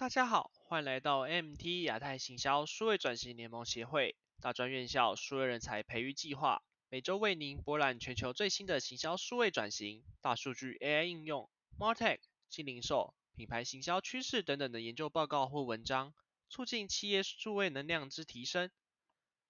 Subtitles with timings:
[0.00, 16.14] 大家好，欢迎来到 MT 亚太行销数位转型联盟协会大专院校数位人才培育计划，每周为您博览全球最新的行销数位转型、大数据 AI 应用、Martech、新零售、品牌行销趋势等等的研究报告或文章，
[16.48, 18.70] 促进企业数位能量之提升。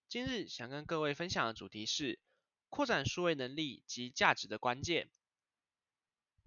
[0.09, 2.19] 今日想跟各位分享的主题是
[2.69, 5.11] 扩展数位能力及价值的关键。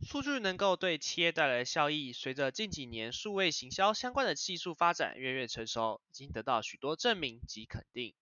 [0.01, 8.13] 数据能够对企业带来的效益，随着近几年数位行销相关的技术发展越越成熟，已经得到许多证明及肯定。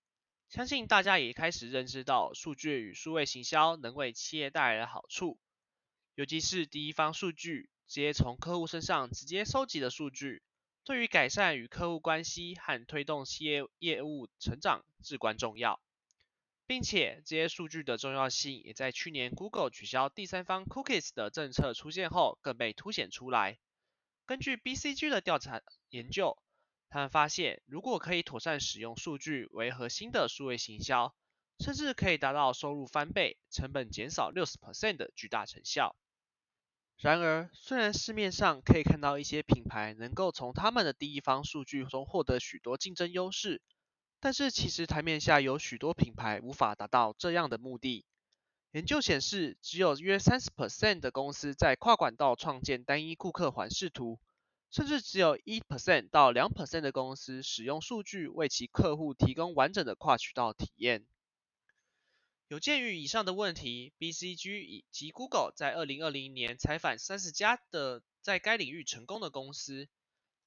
[0.49, 5.39] 相信大家也开始认知到数据与数位行销能为企业带来的好处，
[6.15, 10.43] 尤其是第一方数据，直接从客户身上直接收集的数据，
[10.84, 15.81] 对于改善与客户关系和推动企业业务成长至关重要。
[16.67, 23.59] 并且这些数据的重要性，也在去年 Google 取消第三方 Cookies 的政策出现后，更被凸显出来。
[24.25, 26.37] 根据 BCG 的调查研究，
[26.89, 31.13] 他们发现，如果可以妥善使用数据为核心的数位行销，
[31.59, 35.96] 甚至可以达到收入翻倍、成本减少六十 percent 的巨大成效。
[36.98, 43.62] 然而，虽然市面上可以看到一些品牌能够从他们的第一方数据中获得许多竞争优势，
[44.22, 48.05] 但是其实台面下有许多品牌无法达到这样的目的。
[48.72, 54.20] 研究显示，只有约三十 percent 的公司在跨管道创建单一顾客环视图，
[54.70, 61.04] 甚至只有一 percent 到两 percent 的公司使用数据为其客户提供完整的跨渠道体验。
[62.48, 69.90] 有鉴于以上的问题，BCG 以及 Google 在二零二零年采访三十家的在该领域成功的公司，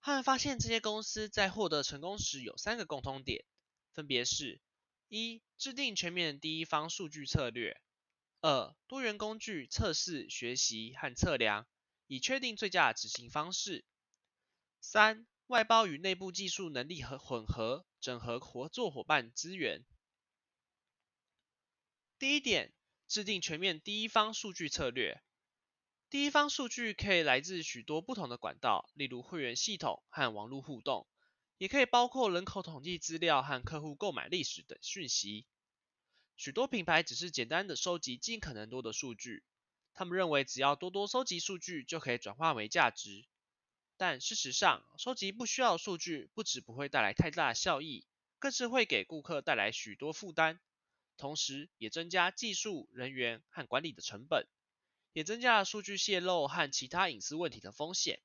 [0.01, 3.45] 他们发现这些公司在获得成功时有三个共通点。
[3.95, 4.61] 分别是：
[5.09, 7.77] 一、制定全面第一方数据策略；
[8.41, 11.69] 二、多元工具测试、学习和测量，
[12.09, 13.85] 以确定最佳执行方式；
[14.81, 19.85] 三、外包与内部技术能力和混合，整合合作伙伴资源。
[22.19, 22.73] 第一点，
[23.07, 25.23] 制定全面第一方数据策略。
[26.11, 31.07] 第一方数据可以来自许多不同的管道，例如会员系统和网络互动。
[31.65, 35.47] 也可以包括人口统计资料和客户购买历史等讯息。
[36.37, 39.43] 许多品牌只是简单的收集尽可能多的数据，
[39.95, 43.25] 他们认为只要多多收集数据就可以转化为价值。
[43.97, 48.05] 但事实上，收集不需要数据不止不会带来太大的效益，
[48.39, 50.61] 更是会给顾客带来许多负担，
[51.17, 54.47] 同时也增加技术人员和管理的成本，
[55.15, 58.21] 也增加了数据泄露和其他隐私问题的风险。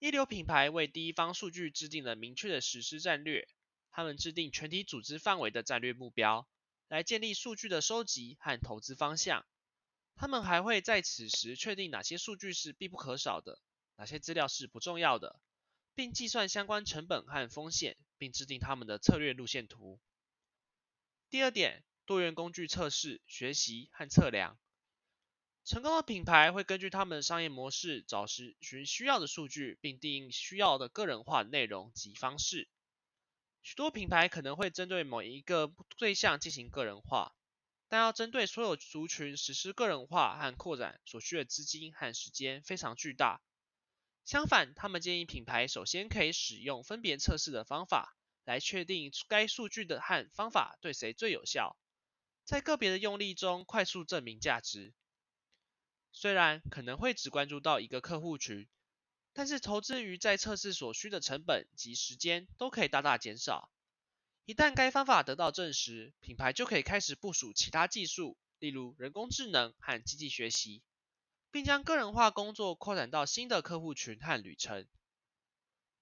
[0.00, 3.48] 一流品牌为第一方数据制定了明确的实施战略，
[3.90, 6.48] 他们制定全体组织范围的战略目标，
[6.86, 9.44] 来建立数据的收集和投资方向。
[10.14, 13.60] 他们还会在此时确定哪些数据是必不可少的，
[13.96, 15.40] 哪些资料是不重要的，
[15.96, 20.00] 并计算相关成本和风险，并制定他们的策略路线图。
[21.28, 24.58] 第二点，多元工具测试、学习和测量。
[25.68, 28.56] 成功的品牌会根据他们的商业模式找寻
[28.86, 32.70] 需要的数据，并定义需要的个人化内容及方式。
[33.62, 37.36] 许多品牌可能会针对某一个对象进行个人化，
[37.90, 43.42] 但要针对所有族群实施个人化和扩展所需的资金和时间非常巨大。
[44.24, 51.76] 相反，他们建议品牌首先可以使用分别测试的方法，来确定该数据的和方法对谁最有效，
[52.46, 54.94] 在个别的用例中快速证明价值。
[56.20, 58.66] 虽然可能会只关注到一个客户群，
[59.32, 63.70] 但是投资于在测试所需的成本及时间都可以大大减少。
[64.44, 70.82] 一旦该方法得到证实，品牌就可以开始部署其他技术，例如人工智能和机器学习，
[71.52, 74.88] 并将个人化工作扩展到新的客户群和旅程。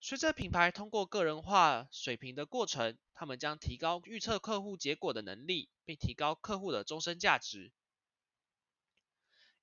[0.01, 7.71] 随着品牌通过个人化水平的过程，他们将提高预测客户结果的能力，并提高客户的终身价值。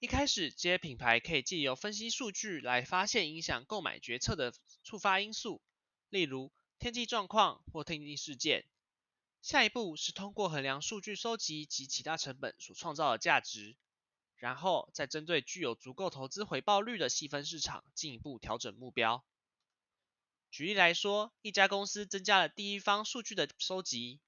[0.03, 4.53] 一开始，这些品牌可以借由分析数据来发现影响购买决策的
[4.83, 5.61] 触发因素，
[6.09, 8.65] 例如天气状况或特定事件。
[9.41, 13.77] 下一步是通过衡量数据收集及其他成本所创造的价值，
[14.35, 19.23] 然后再针对具有足够投资回报率的细分市场进一步调整目标。
[20.51, 24.19] 举例来说，一家公司增加了第一方数据的收集，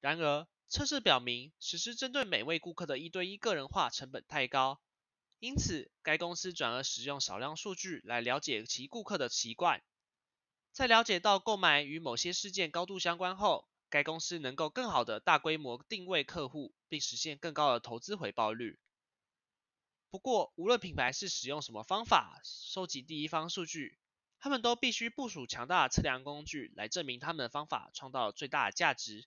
[0.00, 4.80] 然而测试表明实施针对每位顾客的一对一个人化成本太高。
[5.40, 9.82] 因此，该公司转而使用少量数据来了解其顾客的习惯。
[10.70, 18.78] 在了解到购买与某些事件高度相关后，该公司能够更好的大规模定位客户，并实现更高的投资回报率。
[20.10, 23.98] 不过，无论品牌是使用什么方法收集第一方数据，
[24.38, 29.26] 他们都必须部署强大的测量工具来证明他们的方法创造了最大的价值。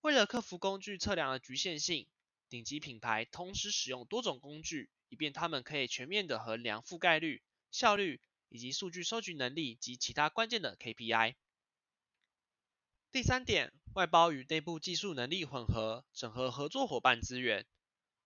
[0.00, 2.06] 为了克服工具测量的局限性，
[2.48, 7.40] 顶级品牌同时使用多种工具，以便他们可以全面的衡量覆盖率、
[7.70, 11.36] 效率以及数据收集能力及其他关键的 KPI。
[13.12, 17.64] 第三点，外包与内部技术能力混合，整合合作伙伴资源。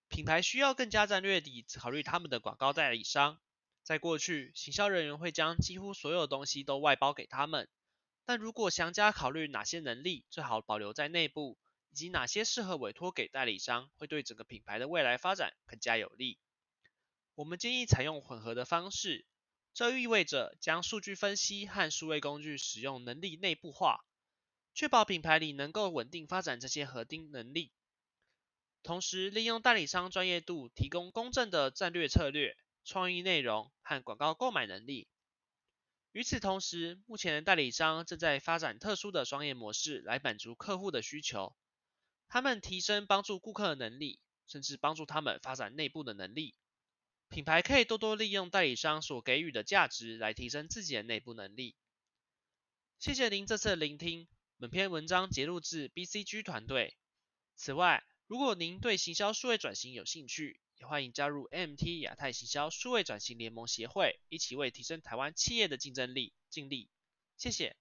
[0.09, 3.39] 品牌需要更加战略地考虑他们的广告代理商。
[3.83, 7.69] 在过去，行销人员会将几乎所有东西都外包给他们，
[8.25, 11.59] 但如果详加考虑哪些能力最好保留在内部，
[11.91, 16.39] 以及哪些适合委托给代理商，会对整个品牌的未来发展更加有利。
[17.39, 19.25] 我们建议采用混合的方式，
[19.73, 24.05] 这意味着将数据分析和数位工具使用能力内部化。
[24.75, 27.71] 确保品牌里能够稳定发展这些核心能力，
[28.83, 35.07] 同时利用代理商专业度提供公正的战略策略、创意内容和广告购买能力。
[36.11, 41.55] 与此同时，目前的代理商正在发展特殊的商业模式来满足客户的需求。
[42.29, 44.19] 他们提升帮助顾客的能力，
[44.49, 46.57] 甚至帮助他们发展内部的能力。
[47.29, 51.77] 品牌可以多多利用代理商所给予的价值来提升自己的内部能力。
[52.99, 54.27] 谢谢您这次的聆听。
[54.59, 56.97] 本篇文章节录自 BCG 团队。
[57.55, 66.89] 此外，如果您对行销数位转型有兴趣，也欢迎加入 MT 亚太行销数位转型联盟协会，一起为提升台湾企业的竞争力尽力。
[67.37, 67.77] 谢谢。